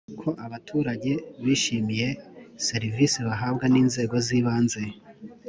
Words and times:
ko 0.19 0.29
abaturage 0.45 1.11
bishimiye 1.45 2.09
serivisi 2.67 3.19
bahabwa 3.27 3.65
n 3.73 3.75
inzego 3.83 4.15
z’ibanze 4.25 4.81